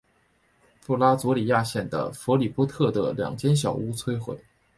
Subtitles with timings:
[0.83, 4.35] 布拉佐里亚县的弗里波特的两间小屋摧毁。